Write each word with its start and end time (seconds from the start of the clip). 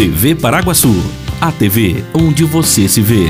TV 0.00 0.34
Paraguaçu, 0.34 0.94
a 1.42 1.52
TV 1.52 2.02
onde 2.14 2.42
você 2.42 2.88
se 2.88 3.02
vê. 3.02 3.26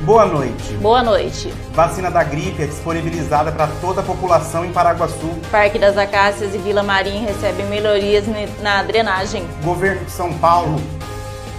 Boa 0.00 0.24
noite. 0.24 0.72
Boa 0.80 1.02
noite. 1.02 1.52
Vacina 1.74 2.10
da 2.10 2.24
gripe 2.24 2.62
é 2.62 2.66
disponibilizada 2.66 3.52
para 3.52 3.66
toda 3.82 4.00
a 4.00 4.02
população 4.02 4.64
em 4.64 4.72
Paraguaçu. 4.72 5.28
Parque 5.50 5.78
das 5.78 5.98
Acácias 5.98 6.54
e 6.54 6.58
Vila 6.58 6.82
Marim 6.82 7.26
recebem 7.26 7.66
melhorias 7.66 8.24
na 8.62 8.82
drenagem. 8.82 9.46
Governo 9.62 10.02
de 10.06 10.10
São 10.10 10.32
Paulo 10.38 10.80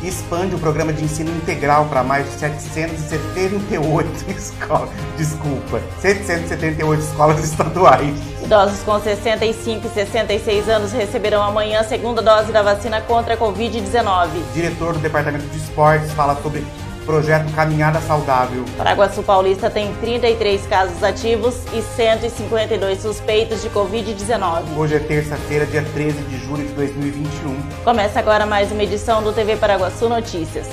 expande 0.07 0.55
o 0.55 0.59
programa 0.59 0.93
de 0.93 1.03
ensino 1.03 1.31
integral 1.31 1.85
para 1.85 2.03
mais 2.03 2.25
de 2.25 2.39
778 2.39 4.07
escolas. 4.37 4.89
Desculpa, 5.17 5.81
778 5.99 7.01
escolas 7.01 7.43
estaduais. 7.43 8.15
Idosos 8.43 8.83
com 8.83 8.99
65 8.99 9.87
e 9.87 9.89
66 9.89 10.69
anos 10.69 10.91
receberão 10.91 11.41
amanhã 11.41 11.79
a 11.79 11.83
segunda 11.83 12.21
dose 12.21 12.51
da 12.51 12.61
vacina 12.61 13.01
contra 13.01 13.33
a 13.33 13.37
Covid-19. 13.37 14.29
Diretor 14.53 14.93
do 14.93 14.99
Departamento 14.99 15.45
de 15.47 15.57
Esportes 15.57 16.11
fala 16.11 16.39
sobre 16.41 16.63
projeto 17.05 17.53
Caminhada 17.53 18.01
Saudável. 18.01 18.65
Paraguaçu 18.77 19.23
Paulista 19.23 19.69
tem 19.69 19.93
33 19.95 20.65
casos 20.67 21.03
ativos 21.03 21.55
e 21.73 21.81
152 21.81 23.01
suspeitos 23.01 23.61
de 23.61 23.69
Covid-19. 23.69 24.75
Hoje 24.75 24.95
é 24.95 24.99
terça-feira, 24.99 25.65
dia 25.65 25.85
13 25.93 26.21
de 26.23 26.37
julho 26.37 26.65
de 26.65 26.73
2021. 26.73 27.83
Começa 27.83 28.19
agora 28.19 28.45
mais 28.45 28.71
uma 28.71 28.83
edição 28.83 29.23
do 29.23 29.31
TV 29.31 29.55
Paraguaçu 29.55 30.09
Notícias. 30.09 30.67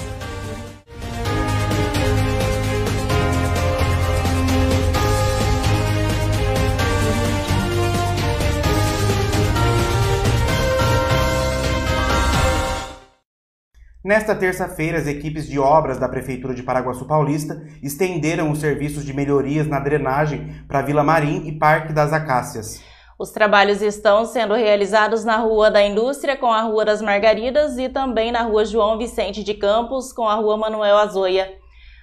Nesta 14.05 14.35
terça-feira, 14.35 14.99
as 14.99 15.07
equipes 15.07 15.47
de 15.47 15.61
obras 15.61 15.97
da 15.97 16.09
Prefeitura 16.09 16.53
de 16.53 16.65
Paraguaçu 16.65 17.05
Paulista 17.05 17.63
estenderam 17.81 18.51
os 18.51 18.59
serviços 18.59 19.05
de 19.05 19.13
melhorias 19.13 19.69
na 19.69 19.79
drenagem 19.79 20.57
para 20.67 20.83
Vila 20.83 21.05
Marim 21.05 21.47
e 21.47 21.53
Parque 21.53 21.93
das 21.93 22.13
Acácias. 22.13 22.83
Os 23.17 23.31
trabalhos 23.31 23.81
estão 23.81 24.25
sendo 24.25 24.55
realizados 24.55 25.25
na 25.25 25.37
Rua 25.37 25.71
da 25.71 25.81
Indústria 25.81 26.37
com 26.37 26.53
a 26.53 26.63
Rua 26.63 26.85
das 26.85 27.01
Margaridas 27.01 27.79
e 27.79 27.89
também 27.89 28.33
na 28.33 28.43
Rua 28.43 28.65
João 28.65 28.99
Vicente 28.99 29.45
de 29.45 29.55
Campos 29.55 30.13
com 30.13 30.27
a 30.27 30.35
Rua 30.35 30.57
Manuel 30.57 30.99
Azoia. 30.99 31.49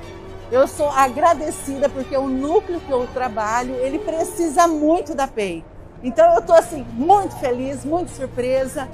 Eu 0.51 0.67
sou 0.69 0.91
agradecida 0.91 1.89
porque 1.89 2.17
o 2.17 2.29
núcleo 2.29 2.81
que 2.81 2.91
eu 2.91 3.07
trabalho, 3.15 3.75
ele 3.77 3.99
precisa 3.99 4.69
muito 4.69 5.15
da 5.15 5.27
PEI. 5.27 5.65
Então 6.03 6.33
eu 6.35 6.41
estou 6.41 6.55
assim 6.55 6.85
muito 6.93 7.35
feliz, 7.37 7.85
muito 7.85 8.11
surpresa. 8.11 8.89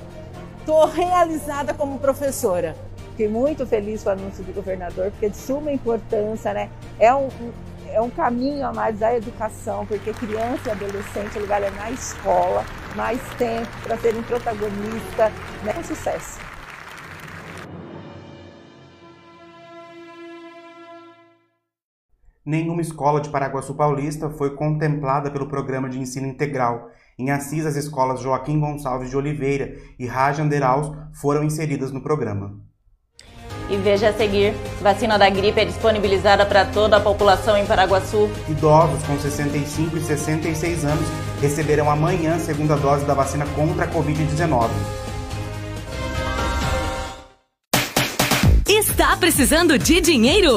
Estou 0.60 0.86
realizada 0.86 1.74
como 1.74 1.98
professora. 1.98 2.76
Fiquei 3.10 3.28
muito 3.28 3.66
feliz 3.66 4.04
com 4.04 4.10
o 4.10 4.12
anúncio 4.12 4.44
do 4.44 4.52
governador, 4.52 5.10
porque 5.10 5.26
é 5.26 5.28
de 5.28 5.36
suma 5.36 5.72
importância, 5.72 6.52
né? 6.52 6.70
É 7.00 7.12
um, 7.12 7.28
é 7.90 8.00
um 8.00 8.10
caminho 8.10 8.64
a 8.64 8.72
mais 8.72 8.96
da 8.96 9.16
educação, 9.16 9.84
porque 9.86 10.12
criança 10.12 10.68
e 10.68 10.70
adolescente, 10.70 11.36
ele 11.36 11.46
vai 11.46 11.68
na 11.70 11.90
escola 11.90 12.64
mais 12.94 13.20
tempo 13.36 13.68
para 13.82 13.96
serem 13.96 14.22
protagonistas, 14.22 15.32
né? 15.64 15.74
Um 15.76 15.82
sucesso. 15.82 16.38
Nenhuma 22.48 22.80
escola 22.80 23.20
de 23.20 23.28
Paraguaçu 23.28 23.74
Paulista 23.74 24.30
foi 24.30 24.56
contemplada 24.56 25.30
pelo 25.30 25.48
programa 25.48 25.86
de 25.86 26.00
ensino 26.00 26.26
integral. 26.26 26.88
Em 27.18 27.30
Assis, 27.30 27.66
as 27.66 27.76
escolas 27.76 28.22
Joaquim 28.22 28.58
Gonçalves 28.58 29.10
de 29.10 29.16
Oliveira 29.16 29.76
e 29.98 30.06
Raja 30.06 30.42
Anderaus 30.42 30.90
foram 31.12 31.44
inseridas 31.44 31.92
no 31.92 32.00
programa. 32.00 32.58
E 33.68 33.76
veja 33.76 34.08
a 34.08 34.12
seguir: 34.14 34.54
vacina 34.80 35.18
da 35.18 35.28
gripe 35.28 35.60
é 35.60 35.64
disponibilizada 35.66 36.46
para 36.46 36.64
toda 36.64 36.96
a 36.96 37.00
população 37.00 37.54
em 37.54 37.66
Paraguaçu. 37.66 38.30
Idosos 38.48 39.02
com 39.02 39.18
65 39.18 39.98
e 39.98 40.00
66 40.00 40.86
anos 40.86 41.06
receberão 41.42 41.90
amanhã 41.90 42.36
a 42.36 42.38
segunda 42.38 42.76
dose 42.76 43.04
da 43.04 43.12
vacina 43.12 43.44
contra 43.54 43.84
a 43.84 43.88
Covid-19. 43.88 44.70
Está 48.66 49.16
precisando 49.18 49.78
de 49.78 50.00
dinheiro? 50.00 50.56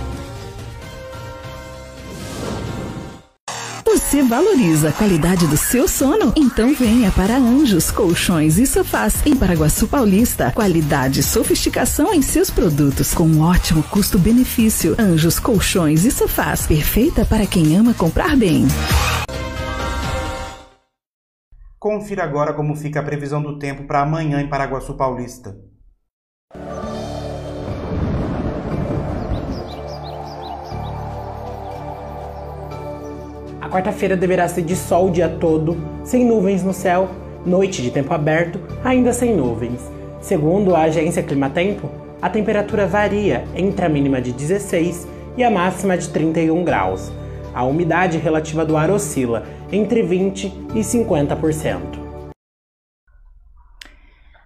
Você 4.11 4.23
valoriza 4.23 4.89
a 4.89 4.91
qualidade 4.91 5.47
do 5.47 5.55
seu 5.55 5.87
sono? 5.87 6.33
Então 6.35 6.75
venha 6.75 7.09
para 7.11 7.37
Anjos 7.37 7.89
Colchões 7.89 8.57
e 8.57 8.67
Sofás 8.67 9.25
em 9.25 9.37
Paraguaçu 9.37 9.87
Paulista. 9.87 10.51
Qualidade 10.51 11.21
e 11.21 11.23
sofisticação 11.23 12.13
em 12.13 12.21
seus 12.21 12.49
produtos 12.49 13.13
com 13.13 13.23
um 13.23 13.41
ótimo 13.41 13.81
custo-benefício. 13.83 14.97
Anjos 14.99 15.39
Colchões 15.39 16.03
e 16.03 16.11
Sofás, 16.11 16.67
perfeita 16.67 17.23
para 17.23 17.47
quem 17.47 17.77
ama 17.77 17.93
comprar 17.93 18.35
bem. 18.35 18.65
Confira 21.79 22.25
agora 22.25 22.53
como 22.53 22.75
fica 22.75 22.99
a 22.99 23.03
previsão 23.03 23.41
do 23.41 23.57
tempo 23.57 23.85
para 23.87 24.01
amanhã 24.01 24.41
em 24.41 24.49
Paraguaçu 24.49 24.93
Paulista. 24.95 25.55
Quarta-feira 33.71 34.17
deverá 34.17 34.49
ser 34.49 34.63
de 34.63 34.75
sol 34.75 35.07
o 35.07 35.11
dia 35.11 35.29
todo, 35.29 35.77
sem 36.03 36.25
nuvens 36.25 36.61
no 36.61 36.73
céu, 36.73 37.09
noite 37.45 37.81
de 37.81 37.89
tempo 37.89 38.13
aberto, 38.13 38.59
ainda 38.83 39.13
sem 39.13 39.33
nuvens. 39.33 39.89
Segundo 40.19 40.75
a 40.75 40.81
agência 40.81 41.23
Climatempo, 41.23 41.89
a 42.21 42.29
temperatura 42.29 42.85
varia 42.85 43.45
entre 43.55 43.85
a 43.85 43.89
mínima 43.89 44.21
de 44.21 44.33
16 44.33 45.07
e 45.37 45.43
a 45.43 45.49
máxima 45.49 45.97
de 45.97 46.09
31 46.09 46.65
graus. 46.65 47.11
A 47.53 47.63
umidade 47.63 48.17
relativa 48.17 48.65
do 48.65 48.75
ar 48.75 48.91
oscila 48.91 49.45
entre 49.71 50.03
20 50.03 50.47
e 50.75 50.79
50%. 50.81 51.79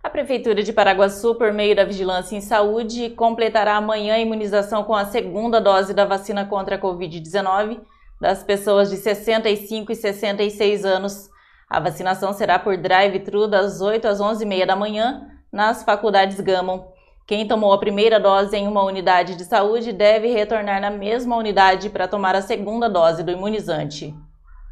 A 0.04 0.10
Prefeitura 0.10 0.62
de 0.62 0.71
Paraguaçu, 0.71 1.33
por 1.33 1.51
meio 1.51 1.75
da 1.75 1.83
Vigilância 1.83 2.38
em 2.38 2.42
Saúde, 2.42 3.10
completará 3.10 3.75
amanhã 3.75 4.13
a 4.13 4.19
imunização 4.19 4.83
com 4.83 4.94
a 4.94 5.06
segunda 5.06 5.60
dose 5.60 5.95
da 5.95 6.06
vacina 6.06 6.45
contra 6.45 6.75
a 6.75 6.80
Covid-19 6.80 7.80
das 8.25 8.44
pessoas 8.44 8.89
de 8.89 8.98
65 8.98 9.92
e 9.92 9.95
66 9.95 10.83
anos. 10.83 11.30
A 11.69 11.80
vacinação 11.80 12.33
será 12.33 12.57
por 12.57 12.75
drive-thru 12.75 13.48
das 13.48 13.81
8 13.81 14.07
às 14.07 14.19
11h30 14.19 14.66
da 14.66 14.75
manhã 14.75 15.27
nas 15.54 15.83
faculdades 15.83 16.39
Gamon. 16.39 16.88
Quem 17.27 17.48
tomou 17.48 17.72
a 17.72 17.77
primeira 17.77 18.19
dose 18.19 18.57
em 18.57 18.68
uma 18.68 18.83
unidade 18.83 19.36
de 19.36 19.45
saúde 19.45 19.94
deve 19.94 20.33
retornar 20.33 20.81
na 20.81 20.89
mesma 20.89 21.38
unidade 21.38 21.92
para 21.92 22.07
tomar 22.07 22.33
a 22.36 22.42
segunda 22.42 22.89
dose 22.89 23.22
do 23.22 23.31
imunizante. 23.31 24.12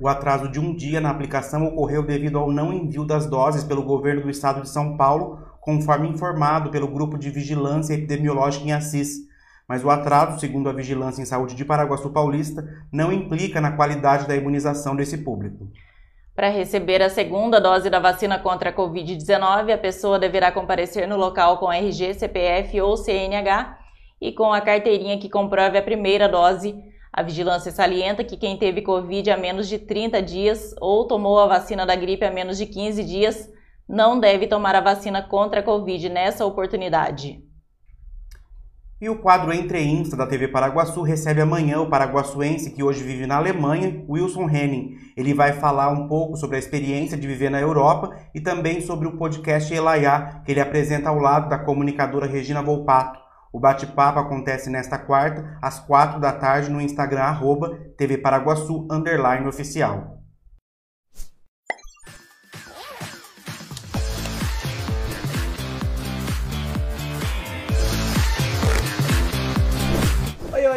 O 0.02 0.08
atraso 0.08 0.50
de 0.50 0.60
um 0.60 0.76
dia 0.76 1.00
na 1.00 1.12
aplicação 1.12 1.64
ocorreu 1.68 2.02
devido 2.02 2.40
ao 2.40 2.52
não 2.52 2.74
envio 2.74 3.06
das 3.06 3.28
doses 3.28 3.64
pelo 3.64 3.84
governo 3.84 4.24
do 4.24 4.32
estado 4.32 4.64
de 4.64 4.70
São 4.70 4.98
Paulo, 4.98 5.38
conforme 5.62 6.10
informado 6.10 6.72
pelo 6.72 6.88
Grupo 6.88 7.20
de 7.20 7.30
Vigilância 7.30 7.94
Epidemiológica 7.94 8.66
em 8.66 8.74
Assis. 8.74 9.32
Mas 9.68 9.84
o 9.84 9.90
atraso, 9.90 10.40
segundo 10.40 10.70
a 10.70 10.74
Vigilância 10.74 11.22
em 11.22 11.26
Saúde 11.26 11.56
de 11.56 11.64
Paraguaçu 11.64 12.10
Paulista, 12.10 12.68
não 12.92 13.12
implica 13.12 13.62
na 13.62 13.72
qualidade 13.72 14.28
da 14.28 14.36
imunização 14.36 14.96
desse 14.96 15.18
público. 15.20 15.68
Para 16.36 16.50
receber 16.50 17.02
a 17.02 17.10
segunda 17.10 17.62
dose 17.62 17.90
da 17.90 18.00
vacina 18.00 18.40
contra 18.40 18.72
a 18.72 18.74
Covid-19, 18.74 19.74
a 19.74 19.78
pessoa 19.78 20.18
deverá 20.18 20.52
comparecer 20.52 21.08
no 21.08 21.16
local 21.16 21.60
com 21.60 21.72
RG, 21.72 22.16
CPF 22.16 22.82
ou 22.82 22.98
CNH 22.98 23.78
e 24.20 24.32
com 24.32 24.52
a 24.52 24.60
carteirinha 24.60 25.20
que 25.20 25.30
comprove 25.30 25.78
a 25.78 25.84
primeira 25.84 26.28
dose. 26.28 26.76
A 27.12 27.22
vigilância 27.22 27.72
salienta 27.72 28.24
que 28.24 28.36
quem 28.36 28.58
teve 28.58 28.82
Covid 28.82 29.30
há 29.30 29.38
menos 29.38 29.68
de 29.70 29.78
30 29.78 30.22
dias 30.24 30.74
ou 30.82 31.06
tomou 31.06 31.40
a 31.40 31.46
vacina 31.46 31.86
da 31.86 31.96
gripe 31.96 32.26
há 32.26 32.32
menos 32.32 32.58
de 32.58 32.66
15 32.66 33.04
dias 33.04 33.50
não 33.88 34.20
deve 34.20 34.48
tomar 34.48 34.76
a 34.76 34.82
vacina 34.82 35.22
contra 35.22 35.60
a 35.60 35.64
Covid 35.64 36.10
nessa 36.10 36.46
oportunidade. 36.46 37.44
E 39.04 39.10
o 39.10 39.18
quadro 39.18 39.52
Entre 39.52 39.84
Insta 39.84 40.16
da 40.16 40.26
TV 40.26 40.48
Paraguaçu 40.48 41.02
recebe 41.02 41.42
amanhã 41.42 41.82
o 41.82 41.90
paraguaçuense 41.90 42.72
que 42.72 42.82
hoje 42.82 43.04
vive 43.04 43.28
na 43.28 43.36
Alemanha, 43.36 44.02
Wilson 44.08 44.50
Henning. 44.50 44.96
Ele 45.18 45.34
vai 45.34 45.52
falar 45.52 45.90
um 45.90 46.08
pouco 46.08 46.38
sobre 46.38 46.56
a 46.56 46.60
experiência 46.60 47.18
de 47.18 47.28
viver 47.28 47.50
na 47.50 47.60
Europa 47.60 48.16
e 48.34 48.40
também 48.40 48.80
sobre 48.80 49.06
o 49.06 49.18
podcast 49.18 49.74
Elaiá, 49.74 50.42
que 50.46 50.54
ele 50.54 50.62
apresenta 50.62 51.10
ao 51.10 51.20
lado 51.20 51.50
da 51.50 51.60
comunicadora 51.60 52.26
Regina 52.26 52.62
Volpato. 52.62 53.20
O 53.52 53.60
bate-papo 53.60 54.20
acontece 54.20 54.70
nesta 54.70 54.98
quarta, 54.98 55.58
às 55.62 55.82
quatro 55.82 56.22
da 56.22 56.32
tarde, 56.32 56.72
no 56.72 56.80
Instagram, 56.80 57.24
arroba 57.24 57.78
TV 57.98 58.18
Paraguaçu, 58.18 58.88
underline 58.90 59.46
oficial. 59.46 60.23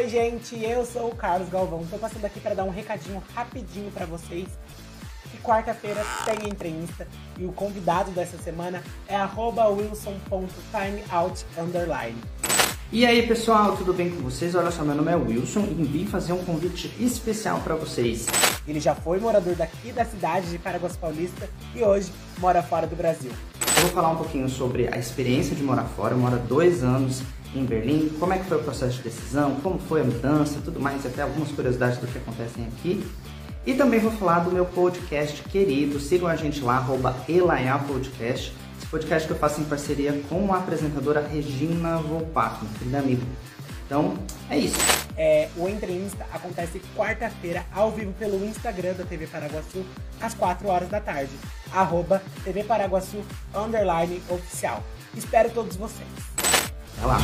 Oi, 0.07 0.11
gente, 0.11 0.63
eu 0.63 0.87
sou 0.87 1.09
o 1.09 1.15
Carlos 1.17 1.49
Galvão. 1.49 1.85
Tô 1.91 1.99
passando 1.99 2.25
aqui 2.25 2.39
para 2.39 2.55
dar 2.55 2.63
um 2.63 2.71
recadinho 2.71 3.21
rapidinho 3.35 3.91
para 3.91 4.07
vocês. 4.07 4.47
Que 5.33 5.39
quarta-feira 5.39 6.01
tem 6.25 6.49
Entre 6.49 6.69
Insta 6.69 7.09
e 7.37 7.45
o 7.45 7.51
convidado 7.51 8.13
dessa 8.13 8.39
semana 8.39 8.85
é 9.09 9.17
wilson.timeout 9.17 11.45
E 12.93 13.05
aí 13.05 13.27
pessoal, 13.27 13.77
tudo 13.77 13.93
bem 13.93 14.09
com 14.09 14.23
vocês? 14.23 14.55
Olha 14.55 14.71
só, 14.71 14.85
meu 14.85 14.95
nome 14.95 15.11
é 15.11 15.17
Wilson 15.17 15.67
e 15.77 15.83
vim 15.83 16.07
fazer 16.07 16.35
um 16.35 16.45
convite 16.45 16.95
especial 17.01 17.59
para 17.65 17.75
vocês. 17.75 18.27
Ele 18.65 18.79
já 18.79 18.95
foi 18.95 19.19
morador 19.19 19.57
daqui 19.57 19.91
da 19.91 20.05
cidade 20.05 20.51
de 20.51 20.59
Paraguas 20.59 20.97
Paulista 20.97 21.51
e 21.75 21.83
hoje 21.83 22.13
mora 22.39 22.63
fora 22.63 22.87
do 22.87 22.95
Brasil. 22.95 23.33
Eu 23.77 23.83
vou 23.83 23.91
falar 23.91 24.11
um 24.11 24.17
pouquinho 24.17 24.49
sobre 24.49 24.87
a 24.87 24.99
experiência 24.99 25.57
de 25.57 25.65
morar 25.65 25.85
fora. 25.85 26.15
Eu 26.15 26.19
moro 26.19 26.39
dois 26.39 26.85
anos 26.85 27.25
em 27.55 27.65
Berlim, 27.65 28.11
como 28.19 28.33
é 28.33 28.39
que 28.39 28.45
foi 28.45 28.59
o 28.59 28.63
processo 28.63 28.97
de 28.97 29.03
decisão, 29.03 29.57
como 29.63 29.79
foi 29.79 30.01
a 30.01 30.05
mudança, 30.05 30.61
tudo 30.65 30.81
mais, 30.81 31.05
até 31.07 31.23
algumas 31.23 31.51
curiosidades 31.51 31.99
do 31.99 32.07
que 32.07 32.19
acontecem 32.19 32.67
aqui. 32.67 33.07
E 33.67 33.75
também 33.75 33.99
vou 33.99 34.13
falar 34.13 34.41
do 34.41 34.53
meu 34.53 34.65
podcast 34.65 35.43
querido, 35.43 35.99
sigam 35.99 36.29
a 36.29 36.37
gente 36.37 36.61
lá, 36.61 36.77
arroba 36.77 37.17
Podcast. 37.89 38.55
Esse 38.79 38.87
podcast 38.87 39.27
que 39.27 39.35
eu 39.35 39.39
faço 39.39 39.61
em 39.61 39.65
parceria 39.65 40.23
com 40.29 40.53
a 40.53 40.59
apresentadora 40.59 41.21
Regina 41.27 41.97
Volpato, 41.99 42.65
minha 42.65 42.79
querida 42.79 42.99
amiga. 42.99 43.23
Então, 43.87 44.17
é 44.51 44.59
isso. 44.59 44.79
É, 45.17 45.49
o 45.57 45.69
Entre 45.69 45.93
Insta 45.93 46.27
acontece 46.33 46.81
quarta-feira, 46.97 47.65
ao 47.73 47.91
vivo 47.91 48.13
pelo 48.13 48.45
Instagram 48.45 48.95
da 48.95 49.05
TV 49.05 49.27
Paraguaçu, 49.27 49.85
às 50.21 50.35
4 50.35 50.69
horas 50.69 50.89
da 50.89 51.01
tarde. 51.01 51.33
Arroba 51.73 52.23
TV 52.45 52.63
Paraguaçu, 52.65 53.23
underline 53.55 54.23
oficial. 54.29 54.83
Espero 55.17 55.51
todos 55.51 55.77
vocês. 55.77 56.36
Até 56.97 57.07
lá. 57.07 57.19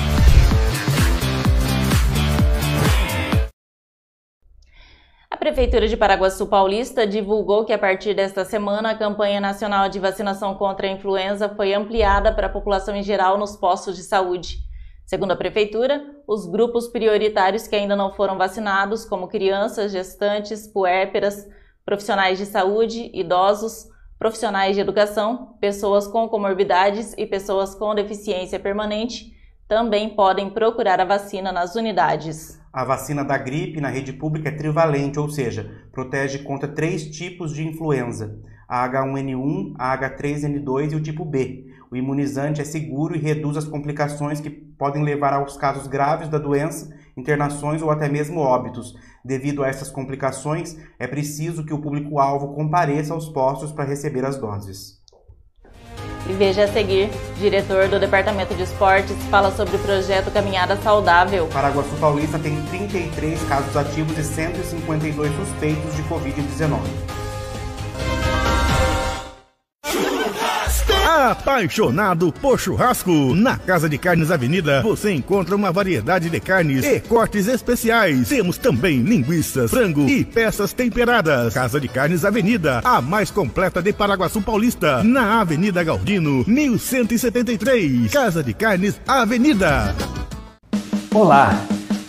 A 5.31 5.37
Prefeitura 5.37 5.89
de 5.89 5.97
Paraguaçu 5.97 6.47
Paulista 6.47 7.07
divulgou 7.07 7.65
que 7.65 7.73
a 7.73 7.79
partir 7.79 8.15
desta 8.15 8.45
semana 8.45 8.91
a 8.91 8.95
campanha 8.95 9.41
nacional 9.41 9.89
de 9.89 9.99
vacinação 9.99 10.55
contra 10.55 10.87
a 10.87 10.91
influenza 10.91 11.49
foi 11.49 11.75
ampliada 11.75 12.33
para 12.33 12.47
a 12.47 12.51
população 12.51 12.95
em 12.95 13.03
geral 13.03 13.39
nos 13.39 13.57
postos 13.57 13.97
de 13.97 14.03
saúde. 14.03 14.59
Segundo 15.05 15.33
a 15.33 15.37
Prefeitura, 15.37 16.01
os 16.29 16.47
grupos 16.47 16.87
prioritários 16.89 17.67
que 17.67 17.75
ainda 17.75 17.97
não 17.97 18.13
foram 18.15 18.39
vacinados, 18.39 19.05
como 19.05 19.27
crianças, 19.27 19.91
gestantes, 19.91 20.67
puérperas, 20.67 21.47
profissionais 21.85 22.39
de 22.39 22.47
saúde, 22.47 23.11
idosos, 23.13 23.89
profissionais 24.19 24.77
de 24.77 24.81
educação, 24.81 25.57
pessoas 25.61 26.07
com 26.07 26.29
comorbidades 26.29 27.15
e 27.19 27.27
pessoas 27.27 27.75
com 27.75 27.95
deficiência 27.95 28.61
permanente, 28.61 29.33
também 29.73 30.11
podem 30.11 30.51
procurar 30.51 31.01
a 31.01 31.05
vacina 31.07 31.51
nas 31.51 31.75
unidades. 31.77 32.61
A 32.71 32.85
vacina 32.85 33.25
da 33.25 33.39
gripe 33.39 33.81
na 33.81 33.89
rede 33.89 34.13
pública 34.13 34.51
é 34.51 34.53
trivalente, 34.53 35.19
ou 35.19 35.31
seja, 35.31 35.67
protege 35.91 36.41
contra 36.41 36.69
três 36.69 37.07
tipos 37.07 37.55
de 37.55 37.67
influenza: 37.67 38.39
a 38.69 38.87
H1N1, 38.87 39.73
a 39.79 39.97
H3N2 39.97 40.93
e 40.93 40.97
o 40.97 41.03
tipo 41.03 41.25
B. 41.25 41.73
O 41.91 41.97
imunizante 41.97 42.61
é 42.61 42.65
seguro 42.65 43.17
e 43.17 43.19
reduz 43.19 43.57
as 43.57 43.65
complicações 43.65 44.43
que 44.43 44.51
podem 44.51 45.03
levar 45.03 45.33
aos 45.33 45.57
casos 45.57 45.87
graves 45.87 46.29
da 46.29 46.37
doença, 46.37 46.95
internações 47.17 47.81
ou 47.81 47.91
até 47.91 48.11
mesmo 48.11 48.41
óbitos. 48.41 48.95
Devido 49.25 49.65
a 49.65 49.69
essas 49.69 49.89
complicações, 49.89 50.77
é 50.99 51.07
preciso 51.07 51.65
que 51.65 51.73
o 51.73 51.81
público-alvo 51.81 52.55
compareça 52.55 53.15
aos 53.15 53.31
postos 53.31 53.73
para 53.73 53.89
receber 53.89 54.27
as 54.27 54.37
doses. 54.37 55.02
E 56.29 56.33
veja 56.33 56.65
a 56.65 56.69
seguir, 56.69 57.11
diretor 57.37 57.89
do 57.89 57.99
Departamento 57.99 58.55
de 58.55 58.63
Esportes 58.63 59.17
fala 59.29 59.51
sobre 59.51 59.75
o 59.75 59.79
projeto 59.81 60.31
Caminhada 60.31 60.77
Saudável. 60.77 61.49
Paraguaçu 61.53 61.95
Paulista 61.97 62.39
tem 62.39 62.63
33 62.63 63.43
casos 63.45 63.77
ativos 63.77 64.17
e 64.17 64.23
152 64.23 65.35
suspeitos 65.35 65.97
de 65.97 66.03
Covid-19. 66.05 67.22
Apaixonado 71.23 72.33
por 72.33 72.59
churrasco? 72.59 73.33
Na 73.33 73.57
Casa 73.57 73.89
de 73.89 73.97
Carnes 73.97 74.33
Avenida 74.33 74.83
você 74.83 75.13
encontra 75.13 75.55
uma 75.55 75.71
variedade 75.71 76.29
de 76.29 76.41
carnes 76.41 76.85
e 76.85 76.99
cortes 76.99 77.47
especiais. 77.47 78.29
Temos 78.29 78.59
também 78.59 79.03
linguiças, 79.03 79.71
frango 79.71 80.09
e 80.09 80.25
peças 80.25 80.73
temperadas. 80.73 81.55
Casa 81.55 81.81
de 81.81 81.87
Carnes 81.87 82.25
Avenida, 82.25 82.81
a 82.83 83.01
mais 83.01 83.31
completa 83.31 83.81
de 83.81 83.93
Paraguaçu 83.93 84.43
Paulista, 84.43 85.05
na 85.05 85.41
Avenida 85.41 85.85
Galdino, 85.85 86.45
1173. 86.45 88.11
Casa 88.11 88.43
de 88.43 88.53
Carnes 88.53 89.01
Avenida. 89.07 89.95
Olá, 91.15 91.57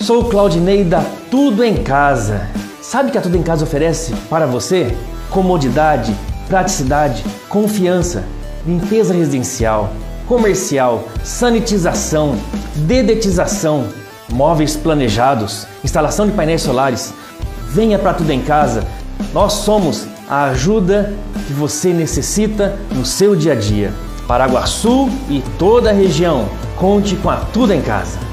sou 0.01 0.27
Claudinei 0.27 0.83
da 0.83 1.01
Tudo 1.29 1.63
em 1.63 1.83
Casa. 1.83 2.49
Sabe 2.81 3.11
que 3.11 3.17
a 3.19 3.21
Tudo 3.21 3.37
em 3.37 3.43
Casa 3.43 3.63
oferece 3.63 4.11
para 4.27 4.47
você? 4.47 4.97
Comodidade, 5.29 6.15
praticidade, 6.47 7.23
confiança 7.47 8.23
limpeza 8.65 9.13
residencial, 9.13 9.93
comercial, 10.27 11.07
sanitização, 11.23 12.35
dedetização, 12.75 13.87
móveis 14.29 14.75
planejados, 14.75 15.67
instalação 15.83 16.25
de 16.25 16.31
painéis 16.31 16.61
solares. 16.61 17.13
Venha 17.69 17.99
para 17.99 18.13
tudo 18.13 18.31
em 18.31 18.41
casa. 18.41 18.85
Nós 19.33 19.53
somos 19.53 20.07
a 20.29 20.45
ajuda 20.45 21.13
que 21.47 21.53
você 21.53 21.91
necessita 21.91 22.77
no 22.91 23.05
seu 23.05 23.35
dia 23.35 23.53
a 23.53 23.55
dia. 23.55 23.93
Paraguaçu 24.27 25.09
e 25.29 25.43
toda 25.57 25.89
a 25.89 25.93
região. 25.93 26.47
Conte 26.77 27.15
com 27.15 27.29
a 27.29 27.37
Tudo 27.37 27.73
em 27.73 27.81
Casa 27.81 28.32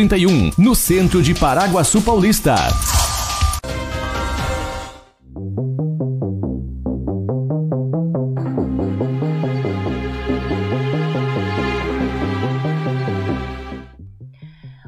31, 0.01 0.53
no 0.57 0.73
centro 0.73 1.21
de 1.21 1.35
Paraguaçu 1.35 2.01
Paulista. 2.01 2.55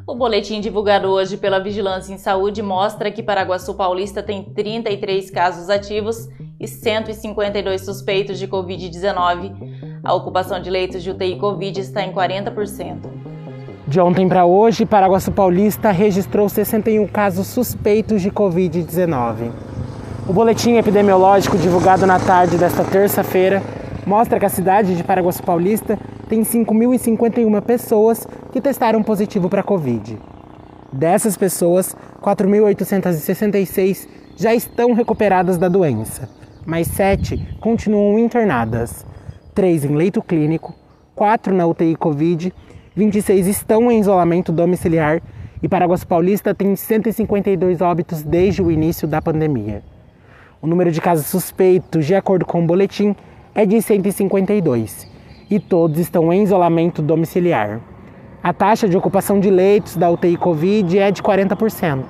O 0.07 0.15
boletim 0.15 0.59
divulgado 0.59 1.09
hoje 1.09 1.37
pela 1.37 1.59
Vigilância 1.59 2.11
em 2.11 2.17
Saúde 2.17 2.63
mostra 2.63 3.11
que 3.11 3.21
Paraguaçu 3.21 3.75
Paulista 3.75 4.23
tem 4.23 4.43
33 4.43 5.29
casos 5.29 5.69
ativos 5.69 6.27
e 6.59 6.67
152 6.67 7.85
suspeitos 7.85 8.39
de 8.39 8.47
Covid-19. 8.47 10.01
A 10.03 10.11
ocupação 10.15 10.59
de 10.59 10.71
leitos 10.71 11.03
de 11.03 11.11
UTI 11.11 11.37
Covid 11.37 11.79
está 11.79 12.03
em 12.03 12.11
40%. 12.11 13.22
De 13.85 13.99
ontem 13.99 14.29
para 14.29 14.45
hoje, 14.45 14.85
Paraguaçu 14.85 15.29
Paulista 15.29 15.91
registrou 15.91 16.47
61 16.47 17.05
casos 17.05 17.47
suspeitos 17.47 18.21
de 18.21 18.31
Covid-19. 18.31 19.51
O 20.25 20.31
boletim 20.31 20.75
epidemiológico 20.75 21.57
divulgado 21.57 22.05
na 22.05 22.17
tarde 22.17 22.57
desta 22.57 22.85
terça-feira 22.85 23.61
mostra 24.05 24.39
que 24.39 24.45
a 24.45 24.49
cidade 24.49 24.95
de 24.95 25.03
Paraguaçu 25.03 25.43
Paulista 25.43 25.99
tem 26.29 26.43
5.051 26.43 27.61
pessoas 27.61 28.25
que 28.53 28.61
testaram 28.61 29.03
positivo 29.03 29.49
para 29.49 29.61
Covid. 29.61 30.17
Dessas 30.93 31.35
pessoas, 31.35 31.93
4.866 32.21 34.07
já 34.37 34.55
estão 34.55 34.93
recuperadas 34.93 35.57
da 35.57 35.67
doença, 35.67 36.29
mas 36.65 36.87
7 36.87 37.57
continuam 37.59 38.17
internadas, 38.17 39.05
3 39.53 39.83
em 39.83 39.95
leito 39.95 40.21
clínico, 40.21 40.73
4 41.15 41.53
na 41.53 41.67
UTI 41.67 41.97
Covid 41.97 42.53
26 42.95 43.47
estão 43.47 43.91
em 43.91 43.99
isolamento 43.99 44.51
domiciliar 44.51 45.19
e 45.63 45.67
Paraguaçu 45.67 46.05
Paulista 46.05 46.53
tem 46.53 46.75
152 46.75 47.81
óbitos 47.81 48.21
desde 48.21 48.61
o 48.61 48.69
início 48.69 49.07
da 49.07 49.19
pandemia. 49.19 49.81
O 50.61 50.67
número 50.67 50.91
de 50.91 51.01
casos 51.01 51.25
suspeitos, 51.25 52.05
de 52.05 52.13
acordo 52.13 52.45
com 52.45 52.63
o 52.63 52.67
boletim, 52.67 53.15
é 53.55 53.65
de 53.65 53.81
152 53.81 55.07
e 55.49 55.59
todos 55.59 55.97
estão 55.97 56.31
em 56.31 56.43
isolamento 56.43 57.01
domiciliar. 57.01 57.81
A 58.43 58.53
taxa 58.53 58.87
de 58.87 58.95
ocupação 58.95 59.39
de 59.39 59.49
leitos 59.49 59.97
da 59.97 60.11
UTI 60.11 60.37
Covid 60.37 60.99
é 60.99 61.09
de 61.09 61.23
40%, 61.23 62.03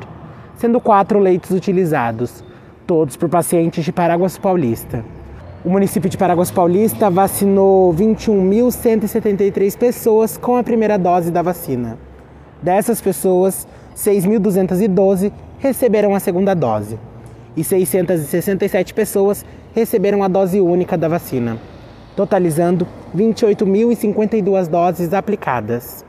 sendo 0.56 0.82
quatro 0.82 1.18
leitos 1.18 1.52
utilizados, 1.52 2.44
todos 2.86 3.16
por 3.16 3.30
pacientes 3.30 3.86
de 3.86 3.94
Paraguaçu 3.94 4.42
Paulista. 4.42 5.06
O 5.66 5.70
município 5.70 6.10
de 6.10 6.18
Paraguaçu 6.18 6.54
Paulista 6.54 7.10
vacinou 7.10 7.94
21.173 7.94 9.78
pessoas 9.78 10.36
com 10.36 10.58
a 10.58 10.64
primeira 10.64 10.98
dose 10.98 11.32
da 11.32 11.42
vacina. 11.42 11.98
Dessas 12.62 13.00
pessoas, 13.00 13.66
6.212 13.96 15.32
receberam 15.60 16.14
a 16.14 16.20
segunda 16.20 16.54
dose 16.54 17.00
e 17.56 17.64
667 17.64 18.94
pessoas 18.94 19.46
receberam 19.74 20.22
a 20.22 20.28
dose 20.28 20.60
única 20.60 20.98
da 20.98 21.08
vacina, 21.08 21.58
totalizando 22.14 22.86
28.052 23.16 24.68
doses 24.68 25.14
aplicadas. 25.14 26.04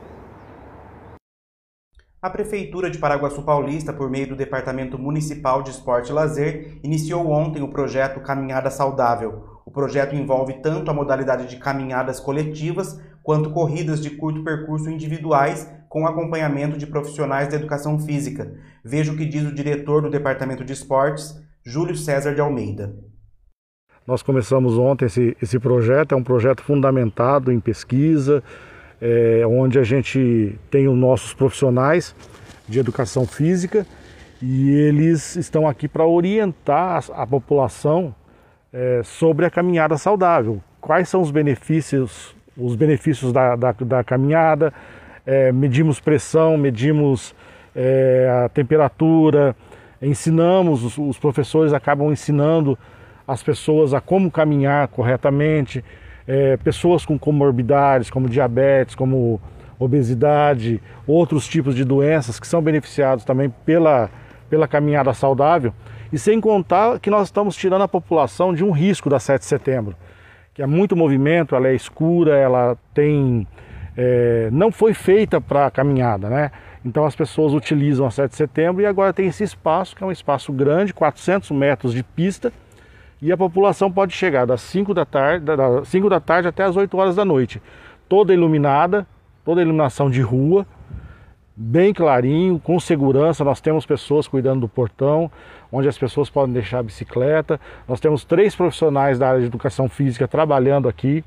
A 2.25 2.29
Prefeitura 2.31 2.89
de 2.89 2.97
Paraguaçu 2.97 3.43
Paulista, 3.43 3.93
por 3.93 4.09
meio 4.09 4.29
do 4.29 4.35
Departamento 4.35 4.97
Municipal 4.97 5.61
de 5.61 5.69
Esporte 5.69 6.09
e 6.09 6.11
Lazer, 6.11 6.79
iniciou 6.83 7.29
ontem 7.29 7.61
o 7.61 7.67
projeto 7.67 8.19
Caminhada 8.19 8.71
Saudável. 8.71 9.59
O 9.63 9.69
projeto 9.69 10.15
envolve 10.15 10.53
tanto 10.53 10.89
a 10.89 10.93
modalidade 10.95 11.47
de 11.47 11.57
caminhadas 11.57 12.19
coletivas 12.19 12.99
quanto 13.21 13.51
corridas 13.51 14.01
de 14.01 14.09
curto 14.09 14.43
percurso 14.43 14.89
individuais 14.89 15.71
com 15.87 16.07
acompanhamento 16.07 16.79
de 16.79 16.87
profissionais 16.87 17.47
da 17.47 17.57
educação 17.57 17.99
física. 17.99 18.55
Veja 18.83 19.11
o 19.11 19.15
que 19.15 19.27
diz 19.27 19.47
o 19.47 19.53
diretor 19.53 20.01
do 20.01 20.09
Departamento 20.09 20.65
de 20.65 20.73
Esportes, 20.73 21.39
Júlio 21.63 21.95
César 21.95 22.33
de 22.33 22.41
Almeida. 22.41 22.91
Nós 24.07 24.23
começamos 24.23 24.79
ontem 24.79 25.05
esse, 25.05 25.37
esse 25.39 25.59
projeto, 25.59 26.13
é 26.13 26.15
um 26.15 26.23
projeto 26.23 26.63
fundamentado 26.63 27.51
em 27.51 27.59
pesquisa, 27.59 28.43
é, 29.01 29.43
onde 29.45 29.79
a 29.79 29.83
gente 29.83 30.57
tem 30.69 30.87
os 30.87 30.97
nossos 30.97 31.33
profissionais 31.33 32.15
de 32.67 32.79
educação 32.79 33.25
física 33.25 33.85
e 34.41 34.71
eles 34.71 35.35
estão 35.35 35.67
aqui 35.67 35.87
para 35.87 36.05
orientar 36.05 37.03
a, 37.11 37.23
a 37.23 37.27
população 37.27 38.13
é, 38.73 39.01
sobre 39.03 39.45
a 39.45 39.49
caminhada 39.49 39.97
saudável. 39.97 40.61
Quais 40.81 41.09
são 41.09 41.21
os 41.21 41.31
benefícios, 41.31 42.35
os 42.57 42.75
benefícios 42.75 43.31
da, 43.31 43.55
da, 43.55 43.71
da 43.71 44.03
caminhada? 44.03 44.73
É, 45.25 45.51
medimos 45.51 45.99
pressão, 45.99 46.57
medimos 46.57 47.33
é, 47.75 48.43
a 48.45 48.49
temperatura, 48.49 49.55
ensinamos, 50.01 50.83
os, 50.83 50.97
os 50.97 51.17
professores 51.17 51.73
acabam 51.73 52.11
ensinando 52.11 52.77
as 53.27 53.41
pessoas 53.41 53.93
a 53.93 53.99
como 53.99 54.29
caminhar 54.29 54.87
corretamente 54.89 55.83
é, 56.27 56.57
pessoas 56.57 57.05
com 57.05 57.17
comorbidades, 57.17 58.09
como 58.09 58.29
diabetes, 58.29 58.95
como 58.95 59.39
obesidade, 59.77 60.81
outros 61.05 61.47
tipos 61.47 61.75
de 61.75 61.83
doenças 61.83 62.39
que 62.39 62.47
são 62.47 62.61
beneficiados 62.61 63.25
também 63.25 63.53
pela, 63.65 64.09
pela 64.49 64.67
caminhada 64.67 65.13
saudável. 65.13 65.73
E 66.11 66.17
sem 66.17 66.39
contar 66.39 66.99
que 66.99 67.09
nós 67.09 67.27
estamos 67.27 67.55
tirando 67.55 67.81
a 67.81 67.87
população 67.87 68.53
de 68.53 68.63
um 68.63 68.71
risco 68.71 69.09
da 69.09 69.19
7 69.19 69.41
de 69.41 69.47
setembro, 69.47 69.95
que 70.53 70.61
é 70.61 70.65
muito 70.65 70.95
movimento, 70.95 71.55
ela 71.55 71.67
é 71.67 71.75
escura, 71.75 72.37
ela 72.37 72.77
tem. 72.93 73.45
É, 73.97 74.49
não 74.51 74.71
foi 74.71 74.93
feita 74.93 75.39
para 75.39 75.69
caminhada, 75.71 76.29
né? 76.29 76.51
Então 76.85 77.05
as 77.05 77.15
pessoas 77.15 77.53
utilizam 77.53 78.05
a 78.05 78.11
7 78.11 78.31
de 78.31 78.37
setembro 78.37 78.81
e 78.81 78.85
agora 78.85 79.11
tem 79.11 79.27
esse 79.27 79.43
espaço, 79.43 79.95
que 79.95 80.03
é 80.03 80.07
um 80.07 80.11
espaço 80.11 80.53
grande, 80.53 80.93
400 80.93 81.49
metros 81.51 81.93
de 81.93 82.03
pista, 82.03 82.53
e 83.21 83.31
a 83.31 83.37
população 83.37 83.91
pode 83.91 84.13
chegar 84.13 84.45
das 84.45 84.61
5 84.61 84.93
da 84.93 85.05
tarde, 85.05 85.45
das 85.45 85.87
5 85.87 86.09
da 86.09 86.19
tarde 86.19 86.47
até 86.47 86.63
as 86.63 86.75
8 86.75 86.97
horas 86.97 87.15
da 87.15 87.25
noite, 87.25 87.61
toda 88.07 88.33
iluminada, 88.33 89.07
toda 89.43 89.61
iluminação 89.61 90.09
de 90.09 90.21
rua, 90.21 90.65
bem 91.55 91.93
clarinho, 91.93 92.59
com 92.59 92.79
segurança. 92.79 93.43
Nós 93.43 93.61
temos 93.61 93.85
pessoas 93.85 94.27
cuidando 94.27 94.61
do 94.61 94.67
portão, 94.67 95.31
onde 95.71 95.87
as 95.87 95.97
pessoas 95.97 96.29
podem 96.29 96.53
deixar 96.53 96.79
a 96.79 96.83
bicicleta. 96.83 97.59
Nós 97.87 97.99
temos 97.99 98.25
três 98.25 98.55
profissionais 98.55 99.17
da 99.17 99.29
área 99.29 99.41
de 99.41 99.47
educação 99.47 99.87
física 99.87 100.27
trabalhando 100.27 100.89
aqui. 100.89 101.23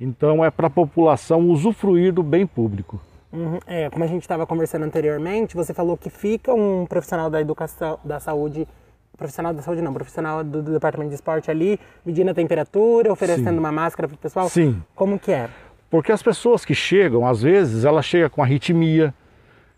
Então 0.00 0.44
é 0.44 0.50
para 0.50 0.68
a 0.68 0.70
população 0.70 1.40
usufruir 1.48 2.12
do 2.12 2.22
bem 2.22 2.46
público. 2.46 3.00
Uhum. 3.32 3.58
É, 3.66 3.90
como 3.90 4.04
a 4.04 4.06
gente 4.06 4.22
estava 4.22 4.46
conversando 4.46 4.84
anteriormente, 4.84 5.56
você 5.56 5.74
falou 5.74 5.96
que 5.96 6.08
fica 6.08 6.54
um 6.54 6.86
profissional 6.86 7.28
da 7.28 7.40
educação, 7.40 7.98
da 8.04 8.20
saúde, 8.20 8.66
profissional 9.16 9.52
da 9.54 9.62
saúde 9.62 9.82
não, 9.82 9.92
profissional 9.92 10.42
do, 10.42 10.62
do 10.62 10.72
departamento 10.72 11.10
de 11.10 11.14
esporte 11.14 11.50
ali, 11.50 11.78
medindo 12.04 12.30
a 12.30 12.34
temperatura, 12.34 13.12
oferecendo 13.12 13.52
Sim. 13.52 13.58
uma 13.58 13.72
máscara 13.72 14.08
para 14.08 14.14
o 14.14 14.18
pessoal. 14.18 14.48
Sim. 14.48 14.82
Como 14.94 15.18
que 15.18 15.32
é? 15.32 15.48
Porque 15.90 16.10
as 16.10 16.22
pessoas 16.22 16.64
que 16.64 16.74
chegam, 16.74 17.26
às 17.26 17.42
vezes, 17.42 17.84
ela 17.84 18.02
chega 18.02 18.28
com 18.28 18.42
arritmia, 18.42 19.14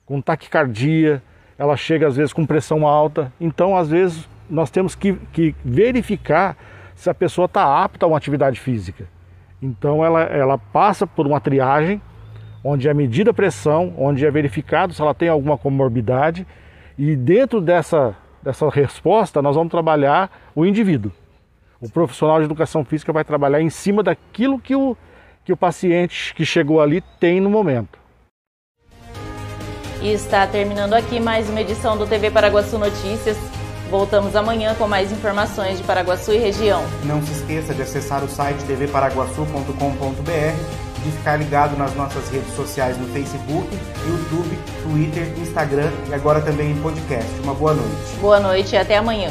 com 0.05 0.21
taquicardia, 0.21 1.23
ela 1.59 1.77
chega 1.77 2.07
às 2.07 2.17
vezes 2.17 2.33
com 2.33 2.47
pressão 2.47 2.87
alta. 2.87 3.33
Então, 3.41 3.77
às 3.77 3.91
vezes, 3.91 4.29
nós 4.49 4.71
temos 4.71 4.95
que, 4.95 5.15
que 5.33 5.55
verificar 5.65 6.57
se 6.95 7.11
a 7.11 7.15
pessoa 7.15 7.47
está 7.47 7.85
apta 7.85 8.07
a 8.07 8.09
uma 8.09 8.17
atividade 8.17 8.59
física. 8.59 9.07
Então, 9.61 10.05
ela, 10.05 10.23
ela 10.23 10.59
passa 10.59 11.07
por 11.07 11.27
uma 11.27 11.41
triagem 11.41 12.01
onde 12.65 12.89
é 12.89 12.95
medida 12.95 13.31
a 13.31 13.35
pressão, 13.35 13.95
onde 13.97 14.27
é 14.27 14.31
verificado 14.31 14.93
se 14.93 15.01
ela 15.01 15.15
tem 15.15 15.29
alguma 15.29 15.57
comorbidade 15.57 16.47
e 16.99 17.15
dentro 17.15 17.61
dessa, 17.61 18.17
dessa 18.47 18.71
resposta 18.71 19.43
nós 19.43 19.57
vamos 19.57 19.73
trabalhar 19.73 20.31
o 20.55 20.65
indivíduo. 20.65 21.11
O 21.81 21.91
profissional 21.91 22.39
de 22.39 22.45
educação 22.45 22.85
física 22.85 23.13
vai 23.13 23.25
trabalhar 23.25 23.61
em 23.61 23.69
cima 23.69 24.05
daquilo 24.05 24.59
que 24.59 24.77
o, 24.77 24.97
que 25.45 25.53
o 25.53 25.57
paciente 25.57 26.33
que 26.35 26.47
chegou 26.47 26.81
ali 26.81 27.03
tem 27.19 27.41
no 27.41 27.51
momento. 27.51 27.99
E 30.01 30.13
está 30.13 30.47
terminando 30.47 30.95
aqui 30.95 31.19
mais 31.19 31.51
uma 31.51 31.61
edição 31.61 31.99
do 31.99 32.07
TV 32.07 32.31
Paraguaçu 32.31 32.79
Notícias. 32.79 33.37
Voltamos 33.91 34.37
amanhã 34.37 34.75
com 34.75 34.87
mais 34.87 35.11
informações 35.11 35.79
de 35.79 35.85
Paraguaçu 35.85 36.33
e 36.33 36.39
região. 36.39 36.85
Não 37.05 37.21
se 37.23 37.33
esqueça 37.33 37.75
de 37.75 37.83
acessar 37.83 38.23
o 38.23 38.29
site 38.29 38.63
tvparaguaçu.com.br 38.65 40.96
de 41.07 41.17
ficar 41.17 41.37
ligado 41.37 41.77
nas 41.77 41.95
nossas 41.95 42.29
redes 42.29 42.55
sociais 42.55 42.99
no 42.99 43.07
Facebook, 43.09 43.69
YouTube, 44.07 44.59
Twitter, 44.83 45.33
Instagram 45.39 45.91
e 46.09 46.15
agora 46.15 46.41
também 46.41 46.73
em 46.73 46.83
podcast. 46.83 47.31
Uma 47.43 47.55
boa 47.55 47.75
noite. 47.75 48.17
Boa 48.21 48.41
noite 48.41 48.75
e 48.75 48.79
até 48.79 48.97
amanhã. 48.97 49.31